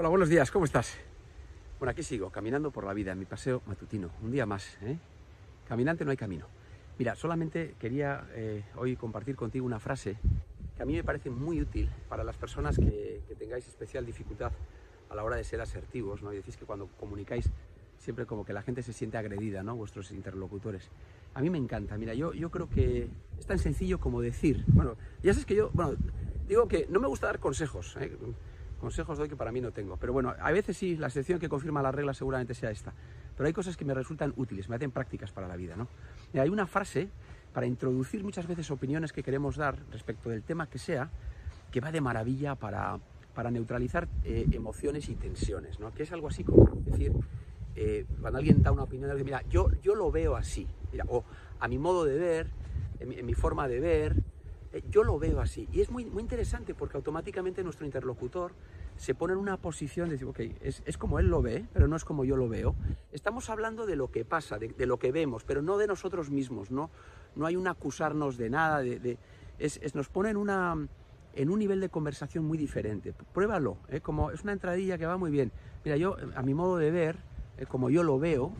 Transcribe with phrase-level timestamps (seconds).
[0.00, 0.96] Hola, buenos días, ¿cómo estás?
[1.80, 4.12] Bueno, aquí sigo, caminando por la vida, en mi paseo matutino.
[4.22, 4.96] Un día más, ¿eh?
[5.66, 6.46] Caminante no hay camino.
[7.00, 10.16] Mira, solamente quería eh, hoy compartir contigo una frase
[10.76, 14.52] que a mí me parece muy útil para las personas que, tengáis especial dificultad
[15.10, 16.32] a la hora de ser asertivos, ¿no?
[16.32, 17.50] Y decís que cuando comunicáis
[17.98, 19.74] siempre como que la gente se siente agredida, ¿no?
[19.74, 20.90] Vuestros interlocutores.
[21.34, 21.98] A mí me encanta.
[21.98, 24.62] Mira, yo, yo creo que es tan sencillo como decir.
[24.68, 25.96] Bueno, ya sabes que yo, bueno,
[26.46, 27.96] digo que no me gusta dar consejos.
[27.98, 28.16] ¿eh?
[28.78, 29.96] Consejos doy que para mí no tengo.
[29.96, 32.92] Pero bueno, a veces sí, la excepción que confirma la regla seguramente sea esta.
[33.36, 35.88] Pero hay cosas que me resultan útiles, me hacen prácticas para la vida, ¿no?
[36.32, 37.08] Y hay una frase
[37.52, 41.10] para introducir muchas veces opiniones que queremos dar respecto del tema que sea,
[41.72, 42.98] que va de maravilla para,
[43.34, 45.92] para neutralizar eh, emociones y tensiones, ¿no?
[45.92, 47.12] Que es algo así como decir,
[47.74, 51.24] eh, cuando alguien da una opinión, dice, mira, yo, yo lo veo así, mira, o
[51.58, 52.50] a mi modo de ver,
[53.00, 54.16] en mi, en mi forma de ver,
[54.90, 55.68] yo lo veo así.
[55.72, 58.52] Y es muy, muy interesante porque automáticamente nuestro interlocutor
[58.96, 61.88] se pone en una posición de decir, ok, es, es, como él lo ve, pero
[61.88, 62.74] no es como yo lo veo.
[63.12, 66.70] Estamos hablando de lo que pasa, de, lo que vemos, pero no de nosotros mismos,
[66.70, 66.90] ¿no?
[67.36, 69.18] No hay un acusarnos de nada, de,
[69.58, 70.76] es, nos pone en, una,
[71.34, 73.14] en un nivel de conversación muy diferente.
[73.32, 74.00] Pruébalo, ¿eh?
[74.00, 75.52] como es una entradilla que va muy bien.
[75.84, 77.16] Mira, yo, a mi modo de ver,
[77.56, 78.52] eh, como yo lo veo,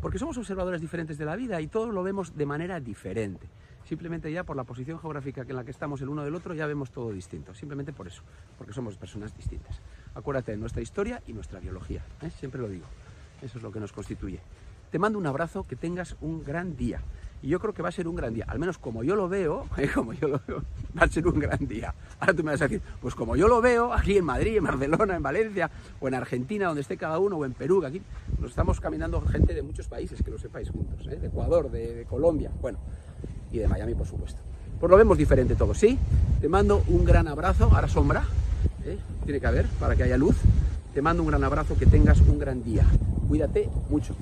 [0.00, 3.48] porque somos observadores diferentes de la vida y todos lo vemos de manera diferente.
[3.84, 6.66] Simplemente ya por la posición geográfica en la que estamos el uno del otro ya
[6.66, 7.54] vemos todo distinto.
[7.54, 8.22] Simplemente por eso,
[8.56, 9.80] porque somos personas distintas.
[10.14, 12.04] Acuérdate de nuestra historia y nuestra biología.
[12.22, 12.30] ¿eh?
[12.30, 12.86] Siempre lo digo.
[13.42, 14.40] Eso es lo que nos constituye.
[14.90, 17.00] Te mando un abrazo, que tengas un gran día.
[17.42, 18.46] Y yo creo que va a ser un gran día.
[18.48, 19.90] Al menos como yo lo veo, ¿eh?
[19.92, 20.62] como yo lo veo,
[20.98, 21.94] va a ser un gran día.
[22.20, 24.64] Ahora tú me vas a decir, pues como yo lo veo, aquí en Madrid, en
[24.64, 28.00] Barcelona, en Valencia, o en Argentina, donde esté cada uno, o en Perú, aquí
[28.40, 31.16] nos estamos caminando gente de muchos países, que lo sepáis juntos, ¿eh?
[31.16, 32.50] de Ecuador, de Colombia.
[32.62, 32.78] Bueno,
[33.54, 34.40] y de Miami, por supuesto.
[34.80, 35.96] Pues lo vemos diferente todo, ¿sí?
[36.40, 38.24] Te mando un gran abrazo, ahora sombra,
[38.84, 38.98] ¿eh?
[39.24, 40.36] tiene que haber para que haya luz.
[40.92, 42.84] Te mando un gran abrazo, que tengas un gran día.
[43.28, 44.14] Cuídate mucho.